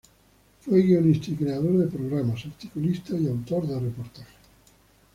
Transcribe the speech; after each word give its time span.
Fue 0.61 0.81
guionista 0.81 1.29
y 1.29 1.35
creador 1.35 1.77
de 1.77 1.85
programas, 1.85 2.43
articulista 2.47 3.15
y 3.15 3.27
autor 3.27 3.67
de 3.67 3.79
reportajes. 3.81 4.33